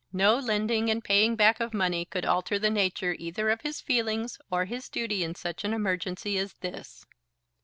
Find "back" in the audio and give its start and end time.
1.35-1.59